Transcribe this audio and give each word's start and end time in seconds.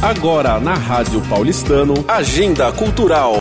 Agora 0.00 0.60
na 0.60 0.74
Rádio 0.74 1.20
Paulistano, 1.28 2.04
Agenda 2.06 2.70
Cultural. 2.70 3.38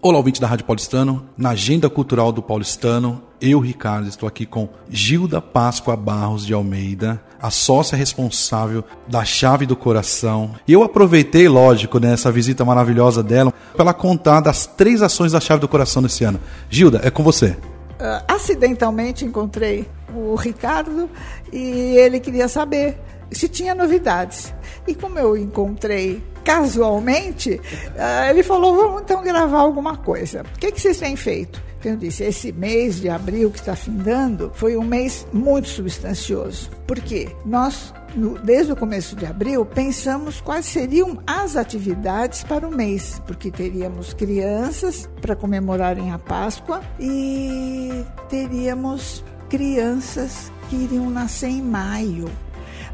Olá, 0.00 0.16
ouvinte 0.16 0.40
da 0.40 0.46
Rádio 0.46 0.64
Paulistano. 0.64 1.28
Na 1.36 1.50
Agenda 1.50 1.90
Cultural 1.90 2.32
do 2.32 2.42
Paulistano, 2.42 3.22
eu, 3.38 3.60
Ricardo, 3.60 4.08
estou 4.08 4.26
aqui 4.26 4.46
com 4.46 4.70
Gilda 4.88 5.42
Páscoa 5.42 5.94
Barros 5.94 6.46
de 6.46 6.54
Almeida, 6.54 7.22
a 7.38 7.50
sócia 7.50 7.98
responsável 7.98 8.82
da 9.06 9.26
Chave 9.26 9.66
do 9.66 9.76
Coração. 9.76 10.52
E 10.66 10.72
eu 10.72 10.82
aproveitei, 10.82 11.46
lógico, 11.46 12.00
nessa 12.00 12.32
visita 12.32 12.64
maravilhosa 12.64 13.22
dela, 13.22 13.52
para 13.74 13.82
ela 13.82 13.94
contar 13.94 14.40
das 14.40 14.64
três 14.64 15.02
ações 15.02 15.32
da 15.32 15.40
Chave 15.40 15.60
do 15.60 15.68
Coração 15.68 16.00
nesse 16.00 16.24
ano. 16.24 16.40
Gilda, 16.70 17.02
é 17.04 17.10
com 17.10 17.22
você. 17.22 17.58
Uh, 18.00 18.24
acidentalmente 18.26 19.26
encontrei 19.26 19.86
o 20.14 20.34
Ricardo 20.34 21.10
e 21.52 21.94
ele 21.98 22.20
queria 22.20 22.48
saber 22.48 22.96
se 23.30 23.48
tinha 23.48 23.74
novidades. 23.74 24.54
E 24.86 24.94
como 24.94 25.18
eu 25.18 25.36
encontrei 25.36 26.22
casualmente, 26.44 27.52
uh, 27.52 28.30
ele 28.30 28.42
falou: 28.42 28.76
vamos 28.76 29.02
então 29.02 29.22
gravar 29.22 29.58
alguma 29.58 29.96
coisa. 29.96 30.42
O 30.42 30.58
que, 30.58 30.72
que 30.72 30.80
vocês 30.80 30.98
têm 30.98 31.16
feito? 31.16 31.68
Então, 31.78 31.92
eu 31.92 31.98
disse, 31.98 32.24
esse 32.24 32.50
mês 32.52 33.00
de 33.00 33.08
abril 33.08 33.50
que 33.50 33.58
está 33.60 33.76
findando 33.76 34.50
foi 34.54 34.76
um 34.76 34.82
mês 34.82 35.26
muito 35.32 35.68
substancioso. 35.68 36.70
Por 36.88 36.98
quê? 36.98 37.28
Nós, 37.44 37.94
desde 38.42 38.72
o 38.72 38.76
começo 38.76 39.14
de 39.14 39.24
abril, 39.24 39.64
pensamos 39.64 40.40
quais 40.40 40.66
seriam 40.66 41.22
as 41.24 41.54
atividades 41.54 42.42
para 42.42 42.66
o 42.66 42.70
mês, 42.70 43.22
porque 43.26 43.50
teríamos 43.50 44.12
crianças 44.12 45.08
para 45.20 45.36
comemorarem 45.36 46.10
a 46.10 46.18
Páscoa 46.18 46.82
e 46.98 48.04
teríamos 48.28 49.22
crianças 49.48 50.50
que 50.68 50.74
iriam 50.74 51.08
nascer 51.08 51.48
em 51.48 51.62
maio. 51.62 52.28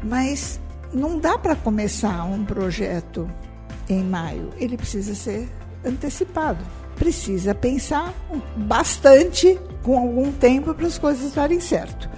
Mas 0.03 0.59
não 0.93 1.19
dá 1.19 1.37
para 1.37 1.55
começar 1.55 2.23
um 2.25 2.45
projeto 2.45 3.29
em 3.89 4.03
maio, 4.03 4.51
ele 4.57 4.77
precisa 4.77 5.13
ser 5.13 5.49
antecipado. 5.83 6.63
Precisa 6.95 7.53
pensar 7.53 8.13
bastante 8.55 9.59
com 9.83 9.97
algum 9.97 10.31
tempo 10.31 10.73
para 10.73 10.87
as 10.87 10.97
coisas 10.97 11.33
darem 11.33 11.59
certo. 11.59 12.09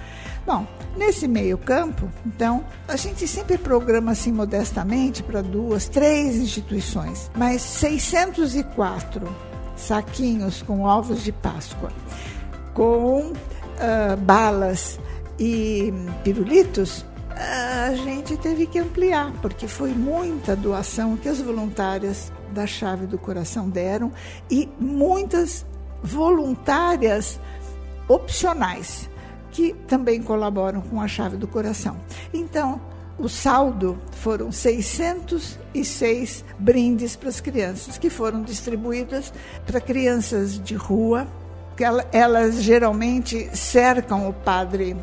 Bom, 0.46 0.66
nesse 0.96 1.28
meio 1.28 1.58
campo, 1.58 2.08
então, 2.24 2.64
a 2.86 2.96
gente 2.96 3.26
sempre 3.26 3.58
programa 3.58 4.12
assim 4.12 4.32
modestamente 4.32 5.22
para 5.22 5.42
duas, 5.42 5.88
três 5.88 6.36
instituições, 6.36 7.30
mas 7.36 7.60
604 7.60 9.28
saquinhos 9.76 10.62
com 10.62 10.82
ovos 10.82 11.22
de 11.22 11.32
Páscoa, 11.32 11.90
com 12.72 13.32
uh, 13.32 14.16
balas 14.20 14.98
e 15.38 15.92
pirulitos, 16.24 17.04
a 17.88 17.94
gente 17.94 18.36
teve 18.36 18.66
que 18.66 18.78
ampliar, 18.78 19.32
porque 19.40 19.66
foi 19.66 19.92
muita 19.92 20.54
doação 20.54 21.16
que 21.16 21.26
as 21.26 21.40
voluntárias 21.40 22.30
da 22.52 22.66
Chave 22.66 23.06
do 23.06 23.16
Coração 23.16 23.70
deram 23.70 24.12
e 24.50 24.68
muitas 24.78 25.64
voluntárias 26.02 27.40
opcionais 28.06 29.08
que 29.50 29.72
também 29.86 30.22
colaboram 30.22 30.82
com 30.82 31.00
a 31.00 31.08
Chave 31.08 31.38
do 31.38 31.48
Coração. 31.48 31.96
Então, 32.30 32.78
o 33.18 33.26
saldo 33.26 33.98
foram 34.12 34.52
606 34.52 36.44
brindes 36.58 37.16
para 37.16 37.30
as 37.30 37.40
crianças, 37.40 37.96
que 37.96 38.10
foram 38.10 38.42
distribuídas 38.42 39.32
para 39.66 39.80
crianças 39.80 40.62
de 40.62 40.74
rua, 40.74 41.26
que 41.74 41.84
elas 42.12 42.62
geralmente 42.62 43.48
cercam 43.56 44.28
o 44.28 44.34
padre 44.34 44.94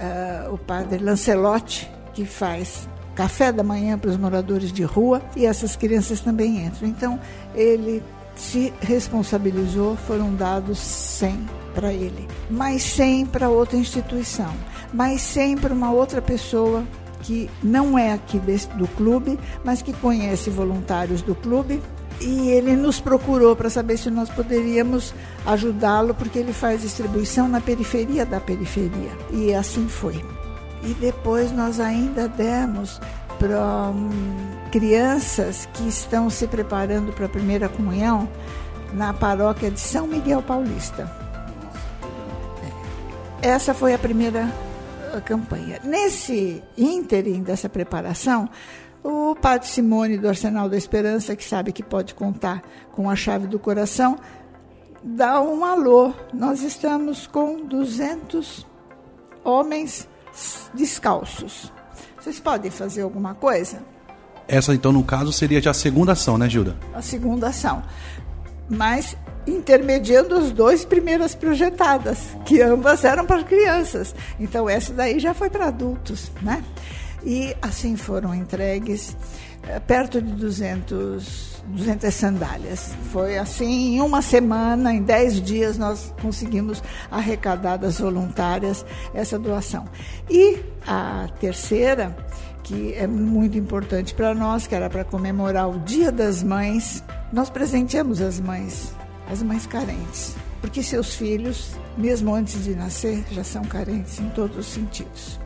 uh, 0.00 0.52
o 0.52 0.58
padre 0.58 0.98
Lancelotti, 0.98 1.90
que 2.12 2.24
faz 2.24 2.88
café 3.14 3.52
da 3.52 3.62
manhã 3.62 3.98
para 3.98 4.10
os 4.10 4.16
moradores 4.16 4.72
de 4.72 4.82
rua, 4.82 5.20
e 5.36 5.44
essas 5.44 5.76
crianças 5.76 6.20
também 6.20 6.64
entram. 6.64 6.88
Então, 6.88 7.20
ele 7.54 8.02
se 8.34 8.72
responsabilizou, 8.80 9.96
foram 9.96 10.34
dados 10.34 10.78
100 10.78 11.46
para 11.74 11.92
ele, 11.92 12.26
mais 12.48 12.82
100 12.82 13.26
para 13.26 13.50
outra 13.50 13.76
instituição, 13.76 14.52
mais 14.92 15.20
100 15.20 15.58
para 15.58 15.74
uma 15.74 15.92
outra 15.92 16.22
pessoa 16.22 16.84
que 17.22 17.50
não 17.62 17.98
é 17.98 18.12
aqui 18.12 18.38
desse, 18.38 18.68
do 18.68 18.88
clube, 18.88 19.38
mas 19.62 19.82
que 19.82 19.92
conhece 19.92 20.48
voluntários 20.48 21.20
do 21.20 21.34
clube 21.34 21.82
e 22.20 22.50
ele 22.50 22.76
nos 22.76 23.00
procurou 23.00 23.56
para 23.56 23.70
saber 23.70 23.96
se 23.96 24.10
nós 24.10 24.28
poderíamos 24.28 25.14
ajudá-lo, 25.46 26.14
porque 26.14 26.38
ele 26.38 26.52
faz 26.52 26.82
distribuição 26.82 27.48
na 27.48 27.60
periferia 27.60 28.26
da 28.26 28.40
periferia. 28.40 29.10
E 29.30 29.54
assim 29.54 29.88
foi. 29.88 30.22
E 30.82 30.94
depois 30.94 31.52
nós 31.52 31.78
ainda 31.78 32.28
demos 32.28 33.00
para 33.38 33.90
hum, 33.90 34.10
crianças 34.70 35.66
que 35.74 35.88
estão 35.88 36.28
se 36.28 36.46
preparando 36.46 37.12
para 37.12 37.26
a 37.26 37.28
primeira 37.28 37.68
comunhão 37.68 38.28
na 38.92 39.12
paróquia 39.12 39.70
de 39.70 39.80
São 39.80 40.06
Miguel 40.06 40.42
Paulista. 40.42 41.10
Essa 43.42 43.72
foi 43.72 43.94
a 43.94 43.98
primeira 43.98 44.52
uh, 45.14 45.20
campanha. 45.22 45.80
Nesse 45.82 46.62
ínterim 46.76 47.42
dessa 47.42 47.68
preparação, 47.68 48.48
o 49.02 49.34
Padre 49.34 49.68
Simone 49.68 50.18
do 50.18 50.28
Arsenal 50.28 50.68
da 50.68 50.76
Esperança, 50.76 51.34
que 51.34 51.44
sabe 51.44 51.72
que 51.72 51.82
pode 51.82 52.14
contar 52.14 52.62
com 52.92 53.08
a 53.08 53.16
chave 53.16 53.46
do 53.46 53.58
coração, 53.58 54.18
dá 55.02 55.40
um 55.40 55.64
alô. 55.64 56.12
Nós 56.34 56.62
estamos 56.62 57.26
com 57.26 57.64
200 57.64 58.66
homens 59.42 60.06
descalços. 60.74 61.72
Vocês 62.20 62.38
podem 62.38 62.70
fazer 62.70 63.02
alguma 63.02 63.34
coisa? 63.34 63.82
Essa, 64.46 64.74
então, 64.74 64.92
no 64.92 65.04
caso, 65.04 65.32
seria 65.32 65.62
já 65.62 65.70
a 65.70 65.74
segunda 65.74 66.12
ação, 66.12 66.36
né, 66.36 66.48
Gilda? 66.48 66.76
A 66.92 67.00
segunda 67.00 67.48
ação. 67.48 67.82
Mas 68.68 69.16
intermediando 69.46 70.34
as 70.34 70.50
duas 70.52 70.84
primeiras 70.84 71.34
projetadas, 71.34 72.36
que 72.44 72.60
ambas 72.60 73.04
eram 73.04 73.24
para 73.24 73.42
crianças. 73.42 74.14
Então, 74.38 74.68
essa 74.68 74.92
daí 74.92 75.18
já 75.18 75.32
foi 75.34 75.50
para 75.50 75.66
adultos, 75.66 76.30
né? 76.42 76.62
E 77.22 77.54
assim 77.60 77.96
foram 77.96 78.34
entregues 78.34 79.16
eh, 79.62 79.78
perto 79.80 80.22
de 80.22 80.32
200, 80.32 81.62
200 81.66 82.14
sandálias. 82.14 82.94
Foi 83.12 83.36
assim, 83.36 83.96
em 83.96 84.00
uma 84.00 84.22
semana, 84.22 84.92
em 84.92 85.02
10 85.02 85.42
dias, 85.42 85.78
nós 85.78 86.14
conseguimos 86.20 86.82
arrecadar 87.10 87.76
das 87.76 87.98
voluntárias 88.00 88.84
essa 89.12 89.38
doação. 89.38 89.86
E 90.30 90.58
a 90.86 91.28
terceira, 91.38 92.16
que 92.62 92.94
é 92.94 93.06
muito 93.06 93.58
importante 93.58 94.14
para 94.14 94.34
nós, 94.34 94.66
que 94.66 94.74
era 94.74 94.88
para 94.88 95.04
comemorar 95.04 95.68
o 95.68 95.78
Dia 95.80 96.10
das 96.10 96.42
Mães, 96.42 97.04
nós 97.32 97.50
presenteamos 97.50 98.20
as 98.20 98.40
mães, 98.40 98.94
as 99.30 99.42
mães 99.42 99.66
carentes. 99.66 100.34
Porque 100.60 100.82
seus 100.82 101.14
filhos, 101.14 101.72
mesmo 101.96 102.34
antes 102.34 102.64
de 102.64 102.74
nascer, 102.74 103.24
já 103.30 103.44
são 103.44 103.62
carentes 103.64 104.20
em 104.20 104.28
todos 104.30 104.58
os 104.58 104.66
sentidos. 104.66 105.38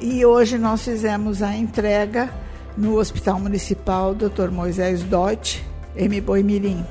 E 0.00 0.24
hoje 0.24 0.58
nós 0.58 0.84
fizemos 0.84 1.42
a 1.42 1.54
entrega 1.54 2.28
no 2.76 2.98
Hospital 2.98 3.38
Municipal 3.38 4.14
Dr. 4.14 4.50
Moisés 4.50 5.02
Dott, 5.02 5.64
M. 5.96 6.20
Boimirim. 6.20 6.84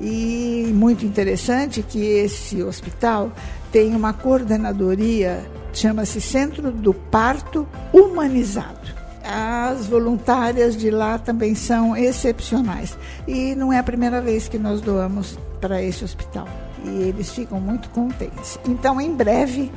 E 0.00 0.70
muito 0.74 1.04
interessante 1.04 1.82
que 1.82 2.02
esse 2.02 2.62
hospital 2.62 3.30
tem 3.70 3.94
uma 3.94 4.12
coordenadoria, 4.12 5.44
chama-se 5.74 6.20
Centro 6.20 6.72
do 6.72 6.94
Parto 6.94 7.68
Humanizado. 7.92 9.00
As 9.22 9.86
voluntárias 9.86 10.76
de 10.76 10.90
lá 10.90 11.18
também 11.18 11.54
são 11.54 11.96
excepcionais. 11.96 12.96
E 13.28 13.54
não 13.54 13.72
é 13.72 13.78
a 13.78 13.82
primeira 13.82 14.20
vez 14.20 14.48
que 14.48 14.58
nós 14.58 14.80
doamos 14.80 15.38
para 15.60 15.82
esse 15.82 16.02
hospital. 16.02 16.48
E 16.84 17.02
eles 17.02 17.30
ficam 17.30 17.60
muito 17.60 17.90
contentes. 17.90 18.58
Então, 18.66 18.98
em 19.00 19.14
breve, 19.14 19.70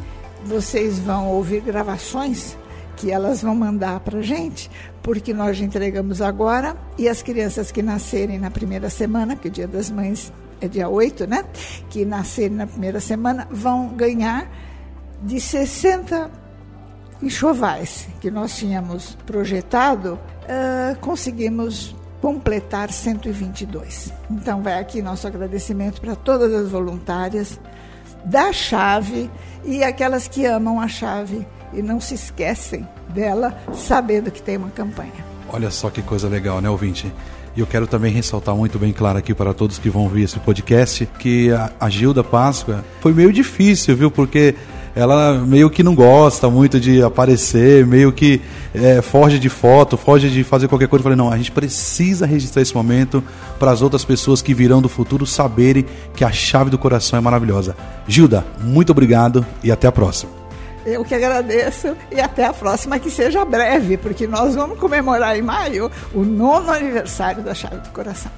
vocês 0.46 1.00
vão 1.00 1.30
ouvir 1.30 1.62
gravações 1.62 2.58
que 2.96 3.12
elas 3.12 3.42
vão 3.42 3.56
mandar 3.56 4.00
para 4.02 4.22
gente, 4.22 4.70
porque 5.02 5.34
nós 5.34 5.60
entregamos 5.60 6.22
agora, 6.22 6.78
e 6.98 7.10
as 7.10 7.22
crianças 7.22 7.72
que 7.72 7.82
nascerem 7.82 8.40
na 8.40 8.52
primeira 8.52 8.90
semana, 8.90 9.36
que 9.36 9.48
o 9.48 9.52
Dia 9.52 9.68
das 9.68 9.90
Mães 9.90 10.32
é 10.62 10.68
dia 10.68 10.88
8, 10.88 11.28
né? 11.28 11.44
Que 11.90 12.06
nascerem 12.06 12.58
na 12.58 12.68
primeira 12.68 13.00
semana, 13.00 13.48
vão 13.52 13.90
ganhar 13.90 14.50
de 15.22 15.40
60 15.40 16.30
enxovais 17.22 18.08
que 18.22 18.30
nós 18.30 18.56
tínhamos 18.56 19.18
projetado, 19.26 20.20
uh, 20.44 20.98
conseguimos 21.00 21.96
completar 22.22 22.92
122. 22.92 24.14
Então, 24.32 24.62
vai 24.62 24.80
aqui 24.80 25.02
nosso 25.02 25.28
agradecimento 25.28 26.00
para 26.00 26.16
todas 26.16 26.54
as 26.54 26.70
voluntárias 26.70 27.60
da 28.26 28.52
chave 28.52 29.30
e 29.64 29.84
aquelas 29.84 30.28
que 30.28 30.46
amam 30.46 30.80
a 30.80 30.88
chave 30.88 31.46
e 31.74 31.82
não 31.82 32.00
se 32.00 32.16
esquecem 32.16 32.88
dela, 33.10 33.58
sabendo 33.74 34.32
que 34.32 34.42
tem 34.42 34.58
uma 34.58 34.70
campanha. 34.70 35.12
Olha 35.50 35.70
só 35.70 35.90
que 35.90 36.02
coisa 36.02 36.28
legal, 36.28 36.62
né, 36.62 36.70
ouvinte? 36.70 37.12
E 37.56 37.60
eu 37.60 37.68
quero 37.68 37.86
também 37.86 38.12
ressaltar 38.12 38.56
muito 38.56 38.80
bem 38.80 38.92
claro 38.92 39.20
aqui 39.20 39.34
para 39.34 39.54
todos 39.54 39.78
que 39.78 39.90
vão 39.90 40.10
ver 40.10 40.24
esse 40.24 40.40
podcast 40.40 41.06
que 41.20 41.52
a, 41.52 41.72
a 41.80 41.90
Gilda 41.90 42.24
Páscoa 42.24 42.84
foi 43.00 43.14
meio 43.14 43.32
difícil, 43.32 43.96
viu? 43.96 44.10
Porque 44.10 44.56
ela 44.96 45.34
meio 45.46 45.70
que 45.70 45.82
não 45.82 45.96
gosta 45.96 46.50
muito 46.50 46.80
de 46.80 47.02
aparecer, 47.02 47.86
meio 47.86 48.12
que 48.12 48.42
é, 48.74 49.02
foge 49.02 49.40
de 49.40 49.50
foto, 49.50 49.98
foge 49.98 50.30
de 50.30 50.44
fazer 50.44 50.68
qualquer 50.68 50.88
coisa. 50.88 51.02
Eu 51.02 51.04
falei, 51.04 51.18
não, 51.18 51.32
a 51.32 51.38
gente 51.38 51.52
precisa 51.52 52.26
registrar 52.26 52.62
esse 52.62 52.76
momento 52.76 53.24
para 53.60 53.72
as 53.72 53.82
outras 53.82 54.06
pessoas 54.06 54.42
que 54.42 54.54
virão 54.54 54.82
do 54.82 54.90
futuro 54.90 55.26
saberem 55.26 55.86
que 56.16 56.24
a 56.24 56.32
chave 56.32 56.70
do 56.70 56.78
coração 56.78 57.18
é 57.18 57.22
maravilhosa. 57.22 57.76
Gilda, 58.08 58.46
muito 58.62 58.92
obrigado 58.92 59.46
e 59.64 59.72
até 59.72 59.88
a 59.88 59.92
próxima. 59.92 60.32
Eu 60.86 61.04
que 61.06 61.16
agradeço 61.16 61.96
e 62.12 62.20
até 62.20 62.46
a 62.46 62.54
próxima, 62.54 63.00
que 63.00 63.10
seja 63.10 63.46
breve, 63.46 63.96
porque 63.96 64.28
nós 64.28 64.54
vamos 64.54 64.78
comemorar 64.78 65.38
em 65.38 65.42
maio 65.42 65.90
o 66.14 66.24
nono 66.24 66.70
aniversário 66.72 67.42
da 67.42 67.54
Chave 67.54 67.78
do 67.78 67.90
Coração. 67.90 68.32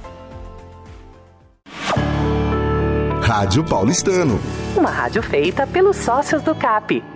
Rádio 3.21 3.63
Paulistano. 3.63 4.39
Uma 4.75 4.89
rádio 4.89 5.23
feita 5.23 5.65
pelos 5.65 5.95
sócios 5.95 6.41
do 6.43 6.53
CAP. 6.53 7.14